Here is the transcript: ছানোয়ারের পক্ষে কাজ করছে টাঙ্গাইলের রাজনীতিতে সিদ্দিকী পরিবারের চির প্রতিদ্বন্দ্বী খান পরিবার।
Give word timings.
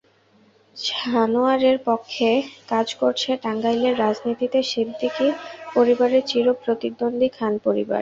ছানোয়ারের 0.77 1.77
পক্ষে 1.87 2.29
কাজ 2.69 2.87
করছে 3.01 3.29
টাঙ্গাইলের 3.43 3.95
রাজনীতিতে 3.99 4.59
সিদ্দিকী 4.71 5.27
পরিবারের 5.75 6.23
চির 6.29 6.47
প্রতিদ্বন্দ্বী 6.61 7.29
খান 7.37 7.53
পরিবার। 7.65 7.99